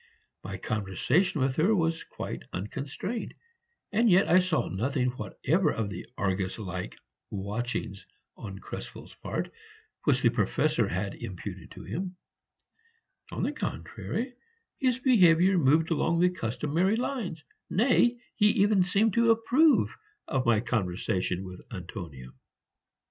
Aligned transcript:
My 0.43 0.57
conversation 0.57 1.41
with 1.41 1.57
her 1.57 1.75
was 1.75 2.03
quite 2.03 2.41
unconstrained, 2.53 3.35
and 3.91 4.09
yet 4.09 4.27
I 4.27 4.39
saw 4.39 4.67
nothing 4.67 5.11
whatever 5.11 5.71
of 5.71 5.91
the 5.91 6.07
Argus 6.17 6.57
like 6.57 6.97
watchings 7.29 8.07
on 8.35 8.57
Krespel's 8.57 9.13
part 9.13 9.53
which 10.05 10.23
the 10.23 10.29
Professor 10.31 10.87
had 10.87 11.13
imputed 11.13 11.69
to 11.73 11.83
him; 11.83 12.15
on 13.31 13.43
the 13.43 13.51
contrary, 13.51 14.33
his 14.79 14.97
behavior 14.97 15.59
moved 15.59 15.91
along 15.91 16.19
the 16.19 16.31
customary 16.31 16.95
lines, 16.95 17.43
nay, 17.69 18.17
he 18.35 18.47
even 18.49 18.81
seemed 18.83 19.13
to 19.13 19.29
approve 19.29 19.95
of 20.27 20.47
my 20.47 20.61
conversation 20.61 21.43
with 21.45 21.61
Antonia. 21.71 22.29